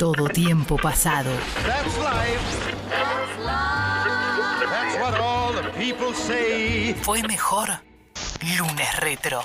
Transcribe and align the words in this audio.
todo 0.00 0.28
tiempo 0.30 0.78
pasado. 0.78 1.28
That's 1.66 1.94
life. 1.98 2.40
That's 4.64 4.96
what 4.98 5.20
all 5.20 5.52
the 5.52 5.68
people 5.78 6.14
say. 6.14 6.94
Fue 7.02 7.22
mejor 7.22 7.68
lunes 8.40 8.96
retro. 9.00 9.42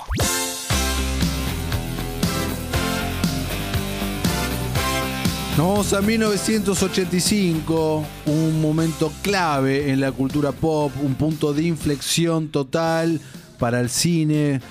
Nos 5.57 5.67
vamos 5.67 5.91
a 5.91 6.01
1985, 6.01 8.05
un 8.27 8.61
momento 8.61 9.11
clave 9.21 9.91
en 9.91 9.99
la 9.99 10.13
cultura 10.13 10.53
pop, 10.53 10.93
un 11.03 11.15
punto 11.15 11.53
de 11.53 11.63
inflexión 11.63 12.47
total 12.47 13.19
para 13.59 13.81
el 13.81 13.89
cine, 13.89 14.61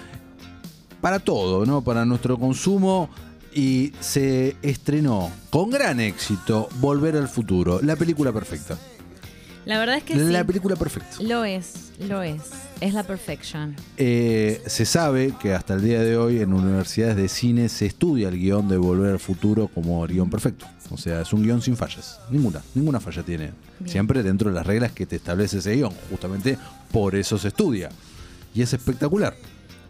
para 1.03 1.19
todo, 1.19 1.67
¿no? 1.67 1.83
Para 1.83 2.07
nuestro 2.07 2.39
consumo. 2.39 3.11
Y 3.55 3.93
se 4.01 4.57
estrenó 4.63 5.31
con 5.51 5.71
gran 5.71 6.01
éxito 6.01 6.69
Volver 6.81 7.17
al 7.17 7.29
Futuro, 7.29 7.81
la 7.83 7.95
película 7.97 8.33
perfecta. 8.33 8.77
La 9.65 9.79
verdad 9.79 9.97
es 9.97 10.03
que 10.03 10.17
La 10.17 10.41
sí. 10.41 10.45
película 10.45 10.77
perfecta. 10.77 11.17
Lo 11.23 11.45
es, 11.45 11.93
lo 12.01 12.21
es. 12.23 12.43
Es 12.81 12.93
la 12.93 13.03
perfection. 13.03 13.75
Eh, 13.97 14.61
se 14.67 14.85
sabe 14.85 15.33
que 15.41 15.55
hasta 15.55 15.75
el 15.75 15.83
día 15.83 16.01
de 16.03 16.19
hoy 16.19 16.41
en 16.41 16.53
universidades 16.53 17.17
de 17.17 17.29
cine 17.29 17.69
se 17.71 17.87
estudia 17.87 18.29
el 18.29 18.39
guion 18.39 18.69
de 18.69 18.77
Volver 18.77 19.13
al 19.13 19.21
Futuro 19.21 19.69
como 19.69 20.07
guion 20.07 20.29
perfecto. 20.29 20.67
O 20.91 20.99
sea, 20.99 21.23
es 21.23 21.33
un 21.33 21.43
guion 21.43 21.63
sin 21.63 21.77
fallas. 21.77 22.21
Ninguna, 22.31 22.61
ninguna 22.75 23.01
falla 23.01 23.23
tiene. 23.23 23.53
Bien. 23.79 23.91
Siempre 23.91 24.23
dentro 24.23 24.51
de 24.51 24.57
las 24.57 24.67
reglas 24.67 24.93
que 24.93 25.07
te 25.07 25.17
establece 25.17 25.59
ese 25.59 25.77
guion. 25.77 25.93
Justamente 26.11 26.59
por 26.93 27.15
eso 27.15 27.39
se 27.39 27.49
estudia. 27.49 27.89
Y 28.55 28.61
es 28.61 28.73
espectacular. 28.75 29.35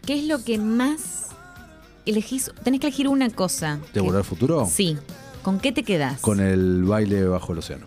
¿Qué 0.07 0.19
es 0.19 0.25
lo 0.25 0.45
que 0.45 0.59
más 0.59 1.31
elegís? 2.07 2.51
Tenés 2.63 2.81
que 2.81 2.87
elegir 2.89 3.09
una 3.09 3.31
cosa. 3.31 3.79
¿De 3.93 4.01
Volver 4.01 4.19
al 4.19 4.25
Futuro? 4.25 4.67
Sí. 4.71 4.97
¿Con 5.43 5.59
qué 5.61 5.73
te 5.73 5.83
quedás? 5.83 6.21
Con 6.21 6.41
el 6.41 6.85
baile 6.85 7.25
bajo 7.27 7.53
el 7.53 7.59
océano. 7.59 7.87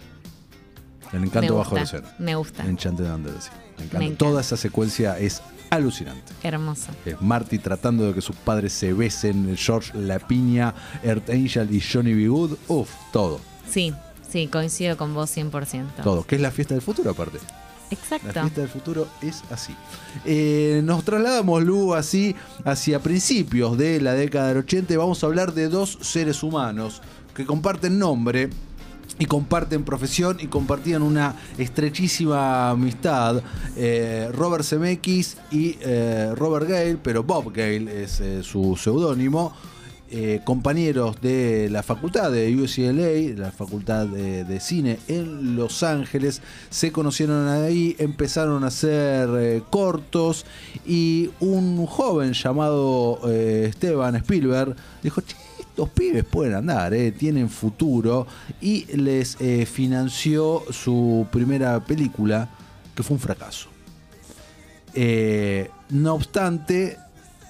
El 1.13 1.23
encanto 1.23 1.55
bajo 1.55 1.76
el 1.77 1.84
océano. 1.84 2.07
Me 2.20 2.35
gusta. 2.35 2.65
Enchanted 2.65 3.12
Under 3.12 3.34
the 3.34 3.41
Sea. 3.41 3.54
Me 3.77 3.84
encanta. 3.85 3.99
Me 3.99 4.05
encanta. 4.05 4.26
Toda 4.26 4.41
esa 4.41 4.57
secuencia 4.57 5.18
es 5.18 5.41
alucinante. 5.70 6.34
Hermoso. 6.43 6.91
Es 7.05 7.20
Marty 7.21 7.60
tratando 7.60 8.05
de 8.07 8.13
que 8.13 8.21
sus 8.21 8.35
padres 8.35 8.73
se 8.73 8.93
besen, 8.93 9.55
George 9.57 9.98
La 9.98 10.20
Piña, 10.20 10.73
Earth 11.04 11.29
Angel 11.29 11.73
y 11.73 11.82
Johnny 11.82 12.13
B. 12.13 12.27
Good. 12.27 12.57
Uf, 12.68 12.90
todo, 13.12 13.40
Sí, 13.70 13.93
sí, 14.29 14.48
coincido 14.48 14.95
con 14.98 15.13
vos 15.13 15.35
100%. 15.35 16.04
todo. 16.04 16.23
Que 16.23 16.35
es 16.35 16.41
la 16.41 16.51
fiesta 16.51 16.73
del 16.73 16.82
futuro 16.82 17.12
aparte. 17.12 17.40
La 17.90 17.98
Exacto. 17.98 18.32
fiesta 18.41 18.62
del 18.62 18.70
futuro 18.70 19.07
es 19.21 19.43
así. 19.49 19.74
Eh, 20.26 20.82
nos 20.84 21.04
trasladamos, 21.04 21.63
Lu, 21.63 21.94
así 21.94 22.35
hacia 22.66 22.99
principios 22.99 23.77
de 23.77 24.02
la 24.02 24.13
década 24.13 24.49
del 24.49 24.57
80 24.57 24.94
y 24.94 24.98
vamos 24.98 25.24
a 25.24 25.27
hablar 25.27 25.54
de 25.54 25.70
dos 25.70 25.98
seres 26.02 26.44
humanos 26.44 27.02
que 27.34 27.46
comparten 27.46 27.98
nombre 27.98 28.49
y 29.20 29.26
comparten 29.26 29.84
profesión 29.84 30.38
y 30.41 30.48
compartían 30.48 31.02
una 31.02 31.35
estrechísima 31.57 32.71
amistad. 32.71 33.41
Eh, 33.76 34.29
Robert 34.34 34.63
Zemeckis 34.66 35.38
y 35.51 35.77
eh, 35.82 36.34
Robert 36.35 36.68
Gale, 36.68 36.98
pero 37.01 37.24
Bob 37.24 37.54
Gale 37.54 38.04
es 38.04 38.22
su 38.46 38.76
seudónimo. 38.76 39.54
Eh, 40.10 40.40
compañeros 40.46 41.20
de 41.22 41.70
la 41.70 41.84
facultad 41.84 42.32
de 42.32 42.55
UCLA, 42.55 43.38
la 43.38 43.52
facultad 43.52 44.08
de, 44.08 44.60
cine 44.62 45.00
en 45.10 45.58
Los 45.58 45.84
Ángeles, 45.84 46.41
se 46.70 46.91
conocieron 46.94 47.48
ahí, 47.50 47.96
empezaron 48.00 48.63
a 48.63 48.68
hacer 48.68 49.30
eh, 49.38 49.63
cortos 49.70 50.46
y 50.85 51.30
un 51.41 51.85
joven 51.85 52.32
llamado 52.32 53.20
eh, 53.30 53.66
Esteban 53.70 54.16
Spielberg 54.16 54.76
dijo, 55.04 55.22
"Che, 55.22 55.35
estos 55.60 55.90
pibes 55.90 56.24
pueden 56.24 56.55
andar, 56.55 56.94
eh, 56.94 57.12
tienen 57.12 57.50
futuro 57.50 58.26
y 58.62 58.85
les 58.96 59.38
financió 59.68 60.63
su 60.72 61.28
primera 61.32 61.84
película 61.84 62.50
que 62.96 63.04
fue 63.04 63.16
un 63.16 63.20
fracaso. 63.20 63.68
No 65.90 66.16
obstante, 66.16 66.97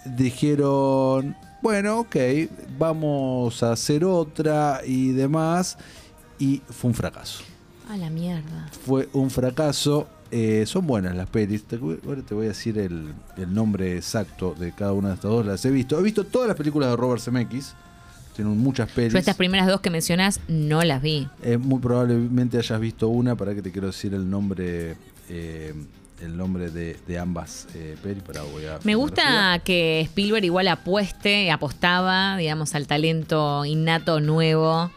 dijeron, 0.06 1.36
bueno, 1.62 2.00
ok, 2.00 2.16
vamos 2.78 3.64
a 3.64 3.72
hacer 3.72 4.06
otra 4.06 4.82
y 4.86 5.12
demás. 5.12 5.78
Y 6.40 6.62
fue 6.70 6.90
un 6.90 6.94
fracaso. 6.94 7.44
A 7.90 7.98
la 7.98 8.10
mierda. 8.10 8.70
Fue 8.86 9.10
un 9.14 9.30
fracaso. 9.30 10.08
Eh, 10.30 10.66
son 10.68 10.86
buenas 10.86 11.16
las 11.16 11.30
pelis. 11.30 11.64
Ahora 12.06 12.22
te 12.22 12.36
voy 12.36 12.46
a 12.46 12.50
decir 12.50 12.78
el, 12.78 13.14
el 13.38 13.54
nombre 13.54 13.96
exacto 13.96 14.54
de 14.60 14.74
cada 14.74 14.94
una 14.94 15.10
de 15.10 15.16
estas 15.16 15.32
dos. 15.32 15.46
Las 15.46 15.66
he 15.66 15.72
visto. 15.72 15.98
He 16.00 16.04
visto 16.04 16.26
todas 16.26 16.48
las 16.48 16.58
películas 16.58 16.90
de 16.92 16.96
Robert 16.96 17.22
Zemeckis. 17.22 17.74
Tienen 18.36 18.58
muchas 18.58 18.92
pelis. 18.92 19.14
Yo 19.14 19.20
estas 19.20 19.36
primeras 19.36 19.68
dos 19.68 19.82
que 19.82 19.90
mencionás 19.90 20.42
no 20.48 20.84
las 20.84 21.02
vi. 21.02 21.28
Eh, 21.42 21.58
muy 21.58 21.80
probablemente 21.80 22.58
hayas 22.58 22.80
visto 22.80 23.08
una, 23.08 23.36
para 23.36 23.56
que 23.56 23.62
te 23.64 23.72
quiero 23.72 23.88
decir 23.88 24.14
el 24.14 24.30
nombre 24.30 24.96
eh, 25.30 25.74
el 26.22 26.38
nombre 26.38 26.70
de, 26.70 26.98
de 27.08 27.20
ambas 27.20 27.68
eh, 27.76 27.96
voy 28.04 28.66
a 28.66 28.80
Me 28.84 28.96
gusta 28.96 29.62
que 29.64 30.02
Spielberg 30.02 30.46
igual 30.46 30.68
apueste, 30.68 31.52
apostaba, 31.52 32.38
digamos, 32.38 32.76
al 32.76 32.88
talento 32.88 33.66
innato 33.66 34.20
nuevo 34.20 34.92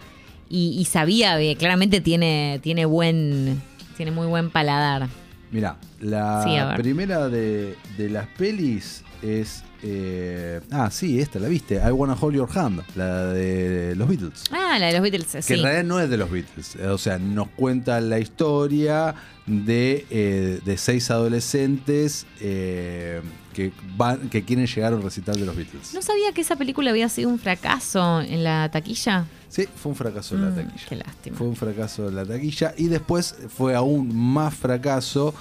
y, 0.48 0.76
y 0.78 0.84
sabía, 0.86 1.36
que 1.38 1.56
claramente 1.58 2.00
tiene, 2.00 2.60
tiene 2.62 2.84
buen, 2.84 3.62
tiene 3.96 4.12
muy 4.12 4.26
buen 4.26 4.50
paladar. 4.50 5.08
Mira, 5.52 5.76
la 6.00 6.44
Sí, 6.44 6.80
primera 6.82 7.28
de, 7.28 7.76
de 7.98 8.08
las 8.10 8.26
pelis 8.28 9.02
es. 9.22 9.64
eh, 9.82 10.60
ah, 10.70 10.90
sí, 10.90 11.20
esta 11.20 11.38
la 11.40 11.48
viste. 11.48 11.76
I 11.76 11.90
Wanna 11.90 12.14
Hold 12.20 12.36
Your 12.36 12.48
Hand, 12.56 12.82
la 12.94 13.26
de 13.26 13.94
los 13.96 14.08
Beatles. 14.08 14.44
Ah, 14.52 14.76
la 14.78 14.86
de 14.86 14.92
los 14.92 15.02
Beatles, 15.02 15.26
Que 15.32 15.42
sí. 15.42 15.54
en 15.54 15.62
realidad 15.62 15.84
no 15.84 16.00
es 16.00 16.08
de 16.10 16.16
los 16.16 16.30
Beatles. 16.30 16.76
O 16.76 16.98
sea, 16.98 17.18
nos 17.18 17.48
cuenta 17.48 18.00
la 18.00 18.18
historia 18.18 19.14
de, 19.46 20.06
eh, 20.10 20.60
de 20.64 20.76
seis 20.76 21.10
adolescentes 21.10 22.26
eh, 22.40 23.20
que, 23.68 23.72
van, 23.96 24.28
que 24.30 24.42
quieren 24.44 24.66
llegar 24.66 24.92
a 24.92 24.96
un 24.96 25.02
recital 25.02 25.36
de 25.38 25.44
los 25.46 25.54
Beatles. 25.56 25.92
¿No 25.94 26.02
sabía 26.02 26.32
que 26.32 26.40
esa 26.40 26.56
película 26.56 26.90
había 26.90 27.08
sido 27.08 27.28
un 27.28 27.38
fracaso 27.38 28.20
en 28.20 28.42
la 28.44 28.70
taquilla? 28.70 29.26
Sí, 29.48 29.66
fue 29.74 29.90
un 29.90 29.96
fracaso 29.96 30.34
en 30.36 30.42
la 30.44 30.50
Mm, 30.50 30.54
taquilla. 30.54 30.86
qué 30.88 30.96
lástima. 30.96 31.36
Fue 31.36 31.46
un 31.48 31.56
fracaso 31.56 32.08
en 32.08 32.16
la 32.16 32.24
taquilla. 32.24 32.72
Y 32.76 32.86
después 32.86 33.34
fue 33.56 33.74
aún 33.74 34.14
más 34.16 34.54
fracaso 34.54 35.34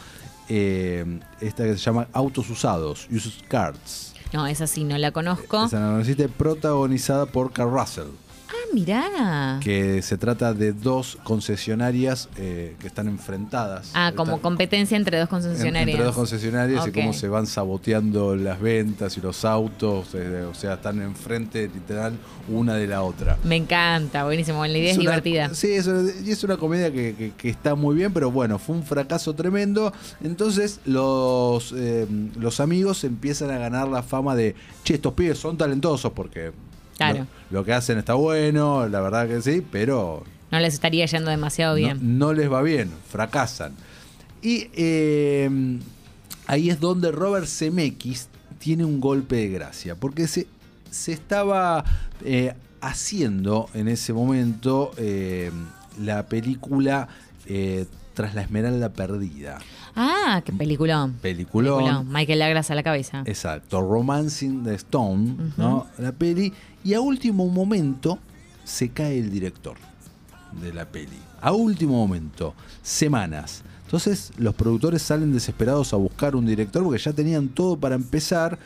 eh, 0.49 1.19
esta 1.39 1.63
que 1.63 1.73
se 1.73 1.77
llama 1.77 2.07
Autos 2.11 2.49
Usados, 2.49 3.07
Used 3.11 3.31
Cars. 3.47 4.13
No, 4.33 4.45
esa 4.47 4.67
sí 4.67 4.83
no 4.83 4.97
la 4.97 5.11
conozco. 5.11 5.65
Esa 5.65 5.79
no 5.79 5.85
la 5.87 5.91
conociste, 5.93 6.27
protagonizada 6.29 7.25
por 7.27 7.51
Carl 7.53 7.71
Russell. 7.71 8.07
Mirá. 8.73 9.59
Que 9.61 10.01
se 10.01 10.17
trata 10.17 10.53
de 10.53 10.73
dos 10.73 11.17
concesionarias 11.23 12.29
eh, 12.37 12.75
que 12.79 12.87
están 12.87 13.07
enfrentadas. 13.07 13.91
Ah, 13.93 14.11
como 14.15 14.33
Están- 14.33 14.41
competencia 14.41 14.95
entre 14.97 15.17
dos 15.17 15.25
en- 15.25 15.29
concesionarias. 15.29 15.89
Entre 15.89 16.03
dos 16.05 16.15
concesionarias 16.15 16.87
y 16.87 16.91
cómo 16.91 17.13
se 17.13 17.27
van 17.27 17.47
saboteando 17.47 18.35
las 18.35 18.59
ventas 18.59 19.17
y 19.17 19.21
los 19.21 19.45
autos. 19.45 20.09
eh, 20.13 20.45
o 20.49 20.53
sea, 20.53 20.75
están 20.75 21.01
enfrente 21.01 21.67
literal 21.73 22.13
una 22.47 22.75
de 22.75 22.87
la 22.87 23.01
otra. 23.03 23.37
Me 23.43 23.55
encanta, 23.55 24.23
buenísimo. 24.25 24.65
La 24.65 24.77
idea 24.77 24.91
es, 24.91 24.97
una- 24.97 25.11
divertida. 25.11 25.53
Sí, 25.53 25.71
es 25.71 25.87
una, 25.87 26.09
y 26.25 26.31
es 26.31 26.43
una 26.43 26.57
comedia 26.57 26.91
que, 26.91 27.15
que- 27.15 27.31
que 27.31 27.49
está 27.49 27.75
muy 27.75 27.95
bien, 27.95 28.13
pero 28.13 28.31
bueno, 28.31 28.59
fue 28.59 28.75
un 28.75 28.83
fracaso 28.83 29.33
tremendo. 29.35 29.91
Entonces 30.23 30.79
los, 30.85 31.73
eh, 31.75 32.07
los 32.37 32.59
amigos 32.59 33.03
empiezan 33.03 33.51
a 33.51 33.57
ganar 33.57 33.87
la 33.87 34.03
fama 34.03 34.35
de, 34.35 34.55
che, 34.83 34.95
estos 34.95 35.13
pibes 35.13 35.37
son 35.37 35.57
talentosos 35.57 36.11
porque 36.13 36.51
Claro. 37.07 37.25
lo, 37.49 37.59
lo 37.59 37.65
que 37.65 37.73
hacen 37.73 37.97
está 37.97 38.13
bueno, 38.13 38.87
la 38.87 39.01
verdad 39.01 39.27
que 39.27 39.41
sí, 39.41 39.63
pero 39.71 40.23
No 40.51 40.59
les 40.59 40.73
estaría 40.75 41.05
yendo 41.05 41.29
demasiado 41.31 41.75
bien. 41.75 42.17
no 42.19 42.33
les 42.33 42.51
va 42.51 42.61
bien, 42.61 42.91
fracasan. 43.09 43.73
Y 44.41 44.67
eh, 44.73 45.49
ahí 46.47 46.69
es 46.69 46.79
donde 46.79 47.11
Robert 47.11 47.47
Zemeckis 47.47 48.27
tiene 48.57 48.85
un 48.85 48.99
golpe 48.99 49.35
de 49.37 49.49
gracia, 49.49 49.95
porque 49.95 50.27
se, 50.27 50.47
se 50.91 51.11
estaba 51.13 51.83
eh, 52.23 52.53
haciendo 52.81 53.69
en 53.73 53.87
ese 53.87 54.13
momento 54.13 54.91
eh, 54.97 55.51
la 56.01 56.25
película 56.27 57.07
eh, 57.45 57.85
Tras 58.19 58.35
la 58.35 58.41
Esmeralda 58.41 58.89
Perdida. 58.89 59.59
Ah, 59.95 60.41
qué 60.43 60.51
peliculón. 60.51 61.13
Peliculón. 61.21 61.77
Peliculón. 61.77 62.11
Michael 62.11 62.39
Lagras 62.39 62.69
a 62.69 62.75
la 62.75 62.83
cabeza. 62.83 63.23
Exacto, 63.25 63.81
Romancing 63.81 64.65
the 64.65 64.73
Stone, 64.75 65.53
¿no? 65.55 65.87
La 65.97 66.11
peli. 66.11 66.51
Y 66.83 66.95
a 66.95 66.99
último 66.99 67.47
momento 67.47 68.19
se 68.65 68.89
cae 68.89 69.19
el 69.19 69.31
director 69.31 69.77
de 70.61 70.73
la 70.73 70.83
peli. 70.83 71.15
A 71.39 71.53
último 71.53 71.93
momento, 71.93 72.55
semanas. 72.81 73.63
Entonces 73.85 74.33
los 74.37 74.53
productores 74.53 75.01
salen 75.01 75.31
desesperados 75.31 75.93
a 75.93 75.95
buscar 75.95 76.35
un 76.35 76.45
director 76.45 76.83
porque 76.83 77.01
ya 77.01 77.13
tenían 77.13 77.47
todo 77.47 77.77
para 77.77 77.95
empezar. 77.95 78.59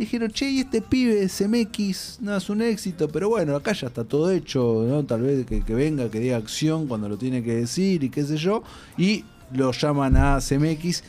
Dijeron, 0.00 0.30
che, 0.30 0.50
y 0.50 0.60
este 0.60 0.80
pibe, 0.80 1.28
CMX, 1.28 2.20
no 2.22 2.34
es 2.34 2.48
un 2.48 2.62
éxito, 2.62 3.06
pero 3.08 3.28
bueno, 3.28 3.54
acá 3.54 3.72
ya 3.72 3.88
está 3.88 4.02
todo 4.02 4.30
hecho, 4.30 4.86
¿no? 4.88 5.04
Tal 5.04 5.20
vez 5.20 5.44
que, 5.44 5.60
que 5.60 5.74
venga, 5.74 6.10
que 6.10 6.20
diga 6.20 6.38
acción 6.38 6.86
cuando 6.86 7.06
lo 7.06 7.18
tiene 7.18 7.42
que 7.42 7.56
decir 7.56 8.02
y 8.02 8.08
qué 8.08 8.24
sé 8.24 8.38
yo. 8.38 8.62
Y 8.96 9.26
lo 9.52 9.72
llaman 9.72 10.16
a 10.16 10.38
CMX 10.40 11.02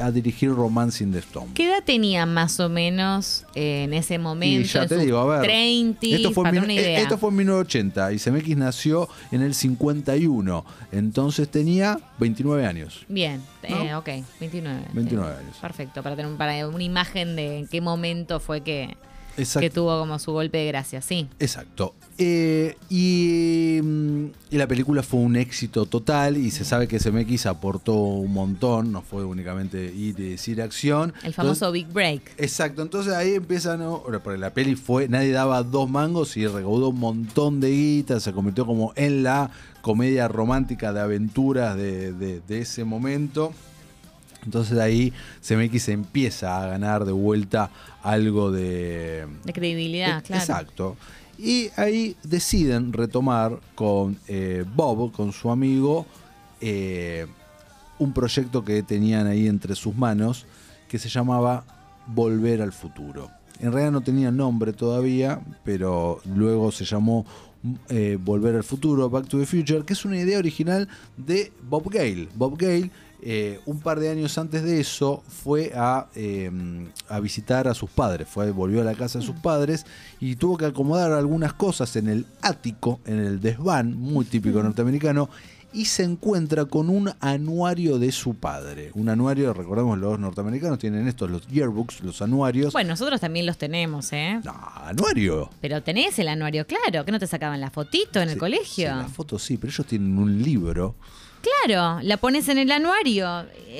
a 0.00 0.10
dirigir 0.10 0.50
Romance 0.50 1.02
in 1.02 1.12
the 1.12 1.18
Stone. 1.18 1.50
¿Qué 1.54 1.68
edad 1.68 1.82
tenía 1.84 2.26
más 2.26 2.58
o 2.60 2.68
menos 2.68 3.44
eh, 3.54 3.84
en 3.84 3.94
ese 3.94 4.18
momento? 4.18 4.60
Y 4.60 4.64
ya 4.64 4.82
en 4.82 4.88
te 4.88 4.98
digo, 4.98 5.18
a 5.18 5.38
ver. 5.38 5.42
30, 5.42 6.06
esto, 6.06 6.32
fue 6.32 6.48
en 6.48 6.70
eh, 6.70 7.02
esto 7.02 7.18
fue 7.18 7.30
en 7.30 7.36
1980 7.36 8.12
y 8.12 8.18
Zemeckis 8.18 8.56
nació 8.56 9.08
en 9.30 9.42
el 9.42 9.54
51. 9.54 10.64
Entonces 10.92 11.48
tenía 11.48 11.98
29 12.18 12.66
años. 12.66 13.04
Bien, 13.08 13.42
¿No? 13.68 13.82
eh, 13.82 13.94
ok, 13.94 14.08
29. 14.40 14.88
29 14.92 15.32
sí. 15.34 15.44
años. 15.44 15.56
Perfecto, 15.60 16.02
para 16.02 16.16
tener 16.16 16.36
para 16.36 16.66
una 16.66 16.82
imagen 16.82 17.36
de 17.36 17.58
en 17.58 17.68
qué 17.68 17.80
momento 17.80 18.40
fue 18.40 18.62
que, 18.62 18.96
Exacto. 19.36 19.60
que 19.60 19.70
tuvo 19.70 19.98
como 19.98 20.18
su 20.18 20.32
golpe 20.32 20.58
de 20.58 20.66
gracia, 20.66 21.00
sí. 21.02 21.26
Exacto. 21.38 21.94
Eh, 22.18 22.76
y, 22.90 23.80
mm, 23.82 24.24
y 24.50 24.56
la 24.58 24.66
película 24.68 25.02
fue 25.02 25.20
un 25.20 25.34
éxito 25.36 25.86
total 25.86 26.36
y 26.36 26.50
se 26.50 26.64
sabe 26.64 26.86
que 26.86 26.98
CMX 26.98 27.46
aportó 27.46 27.94
un 27.94 28.32
montón, 28.32 28.92
no 28.92 29.00
fue 29.02 29.24
únicamente 29.24 29.84
ir 29.86 30.18
y 30.20 30.30
decir 30.30 30.60
acción. 30.60 31.14
El 31.24 31.32
famoso 31.32 31.66
Entonces- 31.66 31.72
Big 31.72 31.92
Break. 31.94 32.32
Exacto, 32.36 32.82
entonces 32.82 33.14
ahí 33.14 33.34
empiezan, 33.34 33.80
¿no? 33.80 34.02
La 34.38 34.50
peli 34.52 34.76
fue, 34.76 35.08
nadie 35.08 35.32
daba 35.32 35.62
dos 35.62 35.88
mangos 35.88 36.36
y 36.36 36.46
recaudó 36.46 36.90
un 36.90 36.98
montón 37.00 37.60
de 37.60 37.70
guita, 37.70 38.20
se 38.20 38.32
convirtió 38.32 38.66
como 38.66 38.92
en 38.96 39.22
la 39.22 39.50
comedia 39.80 40.28
romántica 40.28 40.92
de 40.92 41.00
aventuras 41.00 41.76
de, 41.76 42.12
de- 42.12 42.40
de 42.40 42.58
ese 42.60 42.84
momento. 42.84 43.52
Entonces 44.44 44.78
ahí 44.78 45.12
CMX 45.40 45.88
empieza 45.88 46.62
a 46.62 46.66
ganar 46.66 47.04
de 47.04 47.12
vuelta 47.12 47.70
algo 48.02 48.50
de, 48.50 49.26
De 49.44 49.52
credibilidad, 49.52 50.18
e- 50.18 50.22
claro. 50.22 50.42
Exacto. 50.42 50.96
Y 51.38 51.68
ahí 51.76 52.16
deciden 52.22 52.92
retomar 52.92 53.58
con 53.74 54.18
eh, 54.28 54.64
Bob, 54.74 55.12
con 55.12 55.32
su 55.32 55.50
amigo, 55.50 56.06
eh, 56.60 57.26
un 57.98 58.12
proyecto 58.12 58.64
que 58.64 58.82
tenían 58.82 59.26
ahí 59.26 59.46
entre 59.48 59.74
sus 59.74 59.96
manos 59.96 60.46
que 60.88 60.98
se 60.98 61.08
llamaba 61.08 61.64
Volver 62.06 62.62
al 62.62 62.72
Futuro. 62.72 63.30
En 63.60 63.72
realidad 63.72 63.92
no 63.92 64.00
tenía 64.00 64.30
nombre 64.30 64.72
todavía, 64.72 65.40
pero 65.64 66.20
luego 66.24 66.72
se 66.72 66.84
llamó 66.84 67.24
eh, 67.88 68.18
Volver 68.20 68.56
al 68.56 68.64
Futuro, 68.64 69.08
Back 69.08 69.28
to 69.28 69.38
the 69.38 69.46
Future, 69.46 69.84
que 69.84 69.92
es 69.92 70.04
una 70.04 70.18
idea 70.18 70.38
original 70.38 70.88
de 71.16 71.52
Bob 71.68 71.88
Gale. 71.90 72.28
Bob 72.34 72.56
Gale, 72.58 72.90
eh, 73.24 73.60
un 73.66 73.78
par 73.78 74.00
de 74.00 74.10
años 74.10 74.36
antes 74.36 74.64
de 74.64 74.80
eso, 74.80 75.22
fue 75.28 75.70
a, 75.76 76.08
eh, 76.16 76.50
a 77.08 77.20
visitar 77.20 77.68
a 77.68 77.74
sus 77.74 77.88
padres, 77.88 78.26
fue, 78.28 78.50
volvió 78.50 78.80
a 78.80 78.84
la 78.84 78.94
casa 78.94 79.20
de 79.20 79.24
sus 79.24 79.36
padres 79.36 79.86
y 80.18 80.34
tuvo 80.34 80.56
que 80.56 80.66
acomodar 80.66 81.12
algunas 81.12 81.52
cosas 81.52 81.94
en 81.94 82.08
el 82.08 82.26
ático, 82.40 82.98
en 83.06 83.20
el 83.20 83.40
desván, 83.40 83.96
muy 83.96 84.24
típico 84.24 84.60
norteamericano, 84.60 85.30
y 85.72 85.84
se 85.84 86.02
encuentra 86.02 86.64
con 86.64 86.90
un 86.90 87.12
anuario 87.20 88.00
de 88.00 88.10
su 88.10 88.34
padre. 88.34 88.90
Un 88.94 89.08
anuario, 89.08 89.54
recordemos, 89.54 89.98
los 89.98 90.18
norteamericanos 90.18 90.80
tienen 90.80 91.06
estos, 91.06 91.30
los 91.30 91.46
yearbooks, 91.46 92.02
los 92.02 92.20
anuarios. 92.22 92.72
Bueno, 92.72 92.90
nosotros 92.90 93.20
también 93.20 93.46
los 93.46 93.56
tenemos, 93.56 94.12
¿eh? 94.12 94.40
No, 94.44 94.52
anuario. 94.84 95.48
Pero 95.60 95.80
tenés 95.82 96.18
el 96.18 96.26
anuario, 96.26 96.66
claro, 96.66 97.04
que 97.04 97.12
no 97.12 97.20
te 97.20 97.28
sacaban 97.28 97.60
la 97.60 97.70
fotito 97.70 98.20
en 98.20 98.30
el 98.30 98.38
colegio. 98.38 98.90
sí, 98.90 98.96
la 98.96 99.08
foto 99.08 99.38
sí, 99.38 99.56
pero 99.56 99.72
ellos 99.72 99.86
tienen 99.86 100.18
un 100.18 100.42
libro. 100.42 100.96
Claro, 101.42 102.00
la 102.02 102.16
pones 102.16 102.48
en 102.48 102.58
el 102.58 102.70
anuario. 102.70 103.26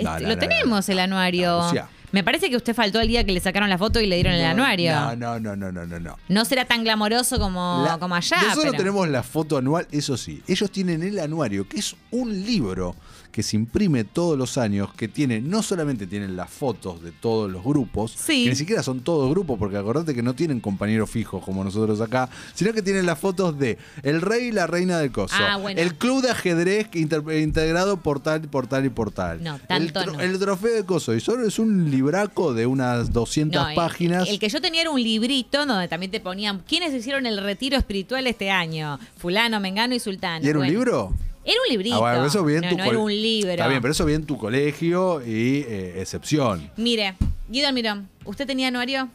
No, 0.03 0.15
no, 0.15 0.21
lo 0.21 0.29
no, 0.29 0.39
tenemos 0.39 0.89
el 0.89 0.97
no, 0.97 1.03
anuario. 1.03 1.63
Me 2.11 2.23
parece 2.23 2.51
que 2.51 2.57
usted 2.57 2.75
faltó 2.75 3.01
el 3.01 3.09
día 3.09 3.25
que 3.25 3.33
le 3.33 3.41
sacaron 3.41 3.71
la 3.71 3.79
foto 3.79 3.99
y 3.99 4.07
le 4.07 4.17
dieron 4.17 4.35
el 4.35 4.45
anuario. 4.45 4.93
No, 4.93 5.17
no, 5.17 5.41
no, 5.41 5.57
no, 5.57 5.73
no, 5.73 5.87
no. 5.87 5.99
no. 5.99 6.19
No 6.29 6.45
será 6.45 6.67
tan 6.67 6.85
glamoroso 6.85 7.39
como, 7.39 7.85
La- 7.87 7.97
como 7.99 8.15
allá. 8.15 8.37
Nosotros 8.37 8.65
pero- 8.73 8.77
tenemos 8.77 9.09
la 9.09 9.23
foto 9.23 9.57
anual, 9.57 9.87
eso 9.91 10.19
sí. 10.19 10.43
Ellos 10.47 10.71
tienen 10.71 11.03
el 11.03 11.19
anuario, 11.19 11.67
que 11.67 11.79
es 11.79 11.97
un 12.11 12.45
libro 12.45 12.95
que 13.33 13.43
se 13.43 13.57
imprime 13.57 14.05
todos 14.05 14.37
los 14.39 14.59
años, 14.59 14.93
que 14.95 15.09
tiene, 15.09 15.41
no 15.41 15.63
solamente 15.63 16.07
tienen 16.07 16.37
las 16.37 16.51
fotos 16.51 17.03
de 17.03 17.13
todos 17.13 17.51
los 17.51 17.65
grupos, 17.65 18.13
Sí. 18.13 18.45
que 18.45 18.51
ni 18.51 18.57
siquiera 18.57 18.83
son 18.83 19.01
todos 19.01 19.31
grupos, 19.31 19.59
porque 19.59 19.79
acordate 19.79 20.15
que 20.15 20.23
no 20.23 20.35
tienen 20.35 20.61
compañeros 20.61 21.09
fijos 21.11 21.43
como 21.43 21.65
nosotros 21.65 22.01
acá, 22.03 22.29
sino 22.55 22.73
que 22.75 22.83
tienen 22.83 23.07
las 23.07 23.19
fotos 23.19 23.59
de 23.59 23.79
el 24.03 24.21
rey 24.21 24.49
y 24.49 24.53
la 24.53 24.67
reina 24.67 24.99
del 24.99 25.11
coso, 25.13 25.35
Ah, 25.39 25.57
bueno. 25.57 25.81
el 25.81 25.95
club 25.95 26.23
de 26.23 26.31
ajedrez 26.31 26.89
que 26.89 26.99
integrado 26.99 27.97
por 27.97 28.21
tal, 28.21 28.43
por 28.43 28.67
tal 28.67 28.85
y 28.85 28.91
por 28.91 29.11
tal. 29.11 29.43
No, 29.43 29.55
el, 29.55 29.93
tanto 29.93 30.13
no. 30.13 30.21
el 30.21 30.39
trofeo 30.39 30.75
de 30.75 30.85
coso, 30.85 31.15
y 31.15 31.21
solo 31.21 31.47
es 31.47 31.59
un 31.59 31.91
libraco 31.91 32.53
de 32.55 32.67
unas 32.67 33.13
200 33.13 33.63
No, 33.63 33.69
el- 33.71 33.75
páginas. 33.75 34.29
El, 34.29 34.39
que 34.39 34.49
yo 34.51 34.61
tenía 34.61 34.83
era 34.83 34.91
un 34.91 35.03
librito 35.03 35.65
donde 35.65 35.89
también 35.89 36.13
te 36.13 36.21
ponían 36.21 36.61
quiénes 36.69 36.93
hicieron 36.93 37.25
el 37.27 37.43
retiro 37.43 37.79
espiritual 37.79 38.27
este 38.27 38.51
año. 38.51 38.99
Fulano, 39.17 39.59
Mengano 39.59 39.95
y 39.95 40.01
Sultano. 40.01 40.45
¿Y 40.45 40.49
era 40.51 40.59
un 40.59 40.67
libro? 40.67 41.15
Era 41.45 41.57
un 41.67 41.71
librito. 41.73 41.97
Ah, 41.97 42.01
bueno, 42.01 42.27
eso 42.27 42.45
bien 42.45 42.61
no, 42.63 42.69
tu 42.71 42.77
no 42.79 42.85
col- 42.85 42.93
era 42.95 43.03
un 43.03 43.11
libro. 43.13 43.51
Está 43.51 43.69
bien, 43.69 43.81
pero 43.83 43.93
eso 43.93 44.05
bien 44.05 44.25
tu 44.25 44.39
colegio 44.39 45.21
y 45.27 45.65
eh, 45.69 46.01
excepción. 46.01 46.71
Mire, 46.77 47.15
Guido 47.49 47.69
Almirón, 47.69 48.09
¿usted 48.25 48.47
tenía 48.47 48.69
anuario? 48.69 49.09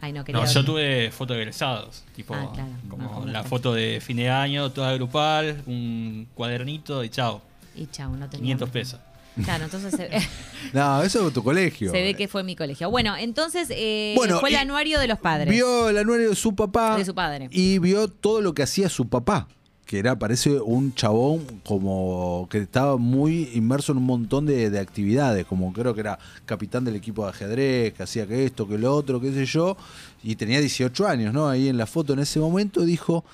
Ay, 0.00 0.12
no 0.12 0.24
quería. 0.24 0.40
No, 0.40 0.50
yo 0.50 0.64
tuve 0.64 1.10
fotos 1.10 1.36
de 1.36 1.42
egresados, 1.42 2.04
tipo 2.14 2.32
Ah, 2.34 2.50
claro. 2.54 2.70
como 2.88 3.24
No, 3.26 3.32
la 3.32 3.42
foto 3.42 3.74
de 3.74 4.00
fin 4.00 4.16
de 4.16 4.30
año, 4.30 4.70
toda 4.70 4.94
grupal, 4.94 5.62
un 5.66 6.28
cuadernito 6.34 7.02
y 7.04 7.08
chao, 7.10 7.42
Y 7.74 7.86
chau, 7.88 8.12
no 8.16 8.28
tenía. 8.30 8.44
500 8.56 8.70
pesos. 8.70 9.00
Claro, 9.44 9.64
entonces 9.64 9.94
se, 9.94 10.08
No, 10.72 11.02
eso 11.02 11.26
es 11.28 11.34
tu 11.34 11.42
colegio. 11.44 11.90
se 11.92 12.00
ve 12.02 12.14
que 12.14 12.28
fue 12.28 12.42
mi 12.44 12.56
colegio. 12.56 12.90
Bueno, 12.90 13.16
entonces 13.16 13.68
eh, 13.70 14.14
Bueno, 14.16 14.40
fue 14.40 14.50
el 14.50 14.56
anuario 14.56 14.98
de 15.00 15.06
los 15.08 15.18
padres. 15.18 15.48
Vio 15.52 15.88
el 15.88 15.98
anuario 15.98 16.30
de 16.30 16.36
su 16.36 16.54
papá. 16.54 16.96
De 16.96 17.04
su 17.04 17.14
padre. 17.14 17.48
Y 17.50 17.78
vio 17.78 18.08
todo 18.08 18.40
lo 18.40 18.54
que 18.54 18.62
hacía 18.62 18.88
su 18.88 19.08
papá. 19.08 19.48
Que 19.88 19.98
era, 19.98 20.18
parece 20.18 20.60
un 20.60 20.94
chabón 20.94 21.46
como 21.64 22.46
que 22.50 22.58
estaba 22.58 22.98
muy 22.98 23.48
inmerso 23.54 23.92
en 23.92 23.98
un 23.98 24.04
montón 24.04 24.44
de, 24.44 24.68
de 24.68 24.78
actividades, 24.78 25.46
como 25.46 25.72
creo 25.72 25.94
que 25.94 26.00
era 26.00 26.18
capitán 26.44 26.84
del 26.84 26.94
equipo 26.94 27.24
de 27.24 27.30
ajedrez, 27.30 27.94
que 27.94 28.02
hacía 28.02 28.26
que 28.26 28.44
esto, 28.44 28.68
que 28.68 28.76
lo 28.76 28.94
otro, 28.94 29.18
qué 29.18 29.32
sé 29.32 29.46
yo, 29.46 29.78
y 30.22 30.36
tenía 30.36 30.60
18 30.60 31.08
años, 31.08 31.32
¿no? 31.32 31.48
Ahí 31.48 31.68
en 31.68 31.78
la 31.78 31.86
foto 31.86 32.12
en 32.12 32.18
ese 32.18 32.38
momento 32.38 32.82
dijo, 32.82 33.24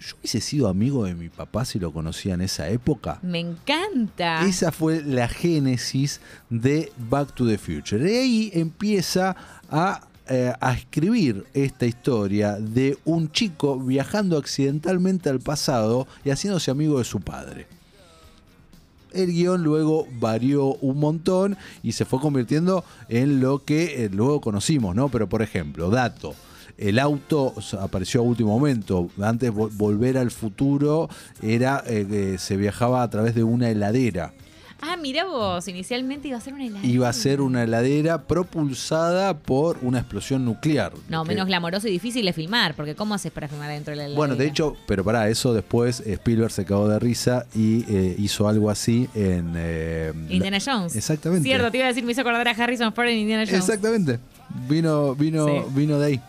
yo 0.00 0.14
hubiese 0.18 0.40
sido 0.40 0.68
amigo 0.68 1.04
de 1.04 1.14
mi 1.14 1.28
papá 1.28 1.64
si 1.64 1.78
lo 1.78 1.92
conocía 1.92 2.34
en 2.34 2.42
esa 2.42 2.68
época. 2.68 3.18
Me 3.22 3.40
encanta. 3.40 4.46
Esa 4.46 4.70
fue 4.70 5.02
la 5.02 5.28
génesis 5.28 6.20
de 6.50 6.92
Back 7.10 7.34
to 7.34 7.46
the 7.46 7.58
Future. 7.58 8.10
Y 8.10 8.16
ahí 8.16 8.50
empieza 8.54 9.34
a, 9.70 10.07
eh, 10.28 10.52
a 10.60 10.72
escribir 10.74 11.46
esta 11.54 11.86
historia 11.86 12.56
de 12.56 12.98
un 13.04 13.30
chico 13.32 13.78
viajando 13.78 14.36
accidentalmente 14.38 15.28
al 15.28 15.40
pasado 15.40 16.06
y 16.24 16.30
haciéndose 16.30 16.70
amigo 16.70 16.98
de 16.98 17.04
su 17.04 17.20
padre. 17.20 17.66
El 19.12 19.32
guion 19.32 19.62
luego 19.62 20.06
varió 20.20 20.74
un 20.74 20.98
montón 21.00 21.56
y 21.82 21.92
se 21.92 22.04
fue 22.04 22.20
convirtiendo 22.20 22.84
en 23.08 23.40
lo 23.40 23.64
que 23.64 24.04
eh, 24.04 24.10
luego 24.12 24.40
conocimos, 24.40 24.94
¿no? 24.94 25.08
Pero 25.08 25.28
por 25.28 25.40
ejemplo, 25.42 25.88
dato. 25.90 26.34
El 26.76 26.98
auto 26.98 27.54
apareció 27.80 28.20
a 28.20 28.24
último 28.24 28.50
momento. 28.50 29.08
Antes 29.20 29.50
vo- 29.52 29.70
volver 29.72 30.18
al 30.18 30.30
futuro 30.30 31.08
era 31.42 31.82
eh, 31.86 32.36
se 32.38 32.56
viajaba 32.56 33.02
a 33.02 33.10
través 33.10 33.34
de 33.34 33.42
una 33.44 33.70
heladera. 33.70 34.32
Ah, 34.80 34.96
mira 34.96 35.24
vos, 35.24 35.66
inicialmente 35.68 36.28
iba 36.28 36.38
a 36.38 36.40
ser 36.40 36.54
una 36.54 36.64
heladera. 36.66 36.86
Iba 36.86 37.08
a 37.08 37.12
ser 37.12 37.40
una 37.40 37.64
heladera 37.64 38.22
propulsada 38.22 39.36
por 39.36 39.78
una 39.82 39.98
explosión 39.98 40.44
nuclear. 40.44 40.92
No, 41.08 41.24
Que- 41.24 41.30
menos 41.30 41.46
glamoroso 41.46 41.88
y 41.88 41.90
difícil 41.90 42.24
de 42.24 42.32
filmar, 42.32 42.74
porque 42.74 42.94
¿cómo 42.94 43.14
haces 43.14 43.32
para 43.32 43.48
filmar 43.48 43.70
dentro 43.70 43.90
de 43.92 43.96
la 43.96 44.02
heladera? 44.04 44.16
Bueno, 44.16 44.36
de 44.36 44.46
hecho, 44.46 44.76
pero 44.86 45.02
para 45.04 45.28
eso 45.28 45.52
después 45.52 46.00
eh, 46.00 46.12
Spielberg 46.14 46.50
se 46.52 46.64
cagó 46.64 46.88
de 46.88 46.98
risa 46.98 47.46
y 47.54 47.84
eh, 47.88 48.14
hizo 48.18 48.48
algo 48.48 48.70
así 48.70 49.08
en 49.14 49.52
eh, 49.56 50.12
Indiana 50.28 50.58
la- 50.64 50.72
Jones. 50.72 50.94
Exactamente. 50.96 51.44
Cierto, 51.48 51.70
te 51.70 51.78
iba 51.78 51.86
a 51.86 51.88
decir, 51.88 52.04
me 52.04 52.12
hizo 52.12 52.20
acordar 52.20 52.46
a 52.46 52.50
Harrison 52.52 52.92
Ford 52.92 53.08
en 53.08 53.18
Indiana 53.18 53.44
Jones. 53.46 53.60
Exactamente. 53.68 54.18
Vino, 54.68 55.14
vino, 55.14 55.46
Sí. 55.46 55.52
vino 55.74 55.98
de 55.98 56.06
ahí. 56.06 56.20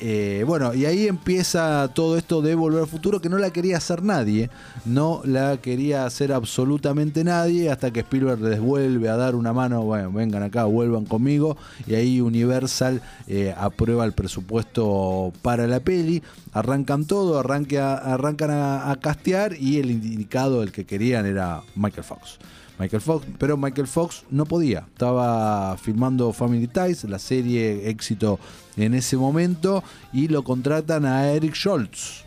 Eh, 0.00 0.44
bueno, 0.46 0.74
y 0.74 0.86
ahí 0.86 1.08
empieza 1.08 1.88
todo 1.92 2.16
esto 2.16 2.40
de 2.40 2.54
Volver 2.54 2.82
al 2.82 2.86
Futuro 2.86 3.20
que 3.20 3.28
no 3.28 3.36
la 3.36 3.50
quería 3.50 3.78
hacer 3.78 4.04
nadie, 4.04 4.48
no 4.84 5.22
la 5.24 5.56
quería 5.56 6.06
hacer 6.06 6.32
absolutamente 6.32 7.24
nadie 7.24 7.68
hasta 7.68 7.90
que 7.90 8.00
Spielberg 8.00 8.40
les 8.40 8.60
vuelve 8.60 9.08
a 9.08 9.16
dar 9.16 9.34
una 9.34 9.52
mano, 9.52 9.82
bueno, 9.82 10.12
vengan 10.12 10.44
acá, 10.44 10.66
vuelvan 10.66 11.04
conmigo, 11.04 11.56
y 11.84 11.96
ahí 11.96 12.20
Universal 12.20 13.02
eh, 13.26 13.52
aprueba 13.58 14.04
el 14.04 14.12
presupuesto 14.12 15.32
para 15.42 15.66
la 15.66 15.80
peli, 15.80 16.22
arrancan 16.52 17.04
todo, 17.04 17.40
arranca, 17.40 17.96
arrancan 17.96 18.52
a, 18.52 18.92
a 18.92 18.96
castear 19.00 19.54
y 19.58 19.78
el 19.80 19.90
indicado, 19.90 20.62
el 20.62 20.70
que 20.70 20.86
querían 20.86 21.26
era 21.26 21.62
Michael 21.74 22.04
Fox. 22.04 22.38
Michael 22.78 23.02
Fox, 23.02 23.26
pero 23.38 23.56
Michael 23.56 23.88
Fox 23.88 24.24
no 24.30 24.46
podía. 24.46 24.86
Estaba 24.92 25.76
filmando 25.78 26.32
Family 26.32 26.68
Ties, 26.68 27.04
la 27.04 27.18
serie 27.18 27.88
éxito 27.88 28.38
en 28.76 28.94
ese 28.94 29.16
momento, 29.16 29.82
y 30.12 30.28
lo 30.28 30.44
contratan 30.44 31.04
a 31.04 31.28
Eric 31.28 31.54
Schultz. 31.54 32.24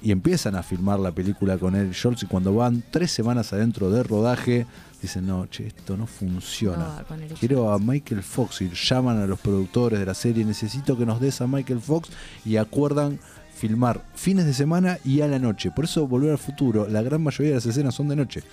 Y 0.00 0.12
empiezan 0.12 0.54
a 0.54 0.62
filmar 0.62 1.00
la 1.00 1.10
película 1.10 1.58
con 1.58 1.74
Eric 1.74 1.92
Schultz 1.92 2.22
y 2.22 2.26
cuando 2.26 2.54
van 2.54 2.84
tres 2.92 3.10
semanas 3.10 3.52
adentro 3.52 3.90
de 3.90 4.04
rodaje, 4.04 4.66
dicen, 5.02 5.26
no, 5.26 5.46
che, 5.50 5.66
esto 5.66 5.96
no 5.96 6.06
funciona. 6.06 7.04
No, 7.08 7.16
Eric 7.16 7.38
Quiero 7.38 7.72
a 7.72 7.80
Michael 7.80 8.22
Fox 8.22 8.62
y 8.62 8.70
llaman 8.70 9.20
a 9.20 9.26
los 9.26 9.40
productores 9.40 9.98
de 9.98 10.06
la 10.06 10.14
serie, 10.14 10.44
necesito 10.44 10.96
que 10.96 11.04
nos 11.04 11.20
des 11.20 11.40
a 11.40 11.48
Michael 11.48 11.80
Fox 11.80 12.10
y 12.44 12.56
acuerdan 12.56 13.18
filmar 13.52 14.04
fines 14.14 14.46
de 14.46 14.54
semana 14.54 14.98
y 15.04 15.22
a 15.22 15.26
la 15.26 15.40
noche. 15.40 15.72
Por 15.72 15.86
eso 15.86 16.06
Volver 16.06 16.30
al 16.30 16.38
Futuro, 16.38 16.86
la 16.86 17.02
gran 17.02 17.20
mayoría 17.20 17.50
de 17.50 17.54
las 17.56 17.66
escenas 17.66 17.96
son 17.96 18.06
de 18.06 18.14
noche 18.14 18.44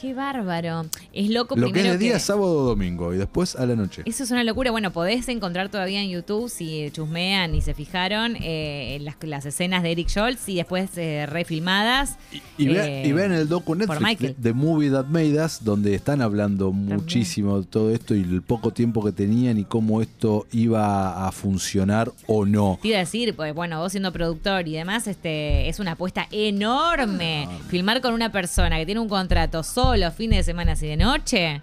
Qué 0.00 0.14
bárbaro. 0.14 0.86
Es 1.12 1.28
loco 1.28 1.56
Lo 1.56 1.62
que 1.62 1.66
es 1.66 1.72
primero 1.72 1.92
de 1.94 1.98
día, 1.98 2.18
sábado 2.20 2.52
o 2.52 2.62
domingo, 2.62 3.12
y 3.12 3.18
después 3.18 3.56
a 3.56 3.66
la 3.66 3.74
noche. 3.74 4.02
Eso 4.04 4.22
es 4.22 4.30
una 4.30 4.44
locura. 4.44 4.70
Bueno, 4.70 4.92
podés 4.92 5.28
encontrar 5.28 5.70
todavía 5.70 6.00
en 6.00 6.08
YouTube, 6.08 6.48
si 6.48 6.88
chusmean 6.92 7.52
y 7.56 7.62
se 7.62 7.74
fijaron, 7.74 8.36
eh, 8.40 8.98
las, 9.00 9.16
las 9.22 9.44
escenas 9.44 9.82
de 9.82 9.90
Eric 9.90 10.08
Scholz 10.08 10.48
y 10.48 10.54
después 10.54 10.96
eh, 10.96 11.26
refilmadas. 11.26 12.16
Y, 12.56 12.68
vean, 12.68 12.88
eh, 12.88 13.02
y 13.06 13.12
vean 13.12 13.32
el 13.32 13.48
docu 13.48 13.74
Netflix. 13.74 14.36
The 14.40 14.52
Movie 14.52 14.90
That 14.90 15.06
Made 15.06 15.44
Us, 15.44 15.64
donde 15.64 15.94
están 15.96 16.22
hablando 16.22 16.70
muchísimo 16.70 17.60
de 17.60 17.66
todo 17.66 17.90
esto 17.90 18.14
y 18.14 18.20
el 18.20 18.42
poco 18.42 18.72
tiempo 18.72 19.04
que 19.04 19.10
tenían 19.10 19.58
y 19.58 19.64
cómo 19.64 20.00
esto 20.00 20.46
iba 20.52 21.26
a 21.26 21.32
funcionar 21.32 22.12
o 22.28 22.46
no. 22.46 22.78
Te 22.80 22.88
iba 22.88 22.98
a 22.98 23.00
decir, 23.00 23.34
pues 23.34 23.52
bueno, 23.52 23.80
vos 23.80 23.90
siendo 23.90 24.12
productor 24.12 24.68
y 24.68 24.74
demás, 24.74 25.08
este 25.08 25.68
es 25.68 25.80
una 25.80 25.92
apuesta 25.92 26.28
enorme. 26.30 27.48
Filmar 27.68 28.00
con 28.00 28.14
una 28.14 28.30
persona 28.30 28.78
que 28.78 28.86
tiene 28.86 29.00
un 29.00 29.08
contrato 29.08 29.64
solo, 29.64 29.87
fines 30.14 30.38
de 30.38 30.44
semana 30.44 30.74
y 30.80 30.86
de 30.86 30.96
noche. 30.96 31.60